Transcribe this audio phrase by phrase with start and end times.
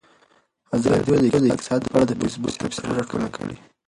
[0.75, 3.55] ازادي راډیو د اقتصاد په اړه د فیسبوک تبصرې راټولې کړي.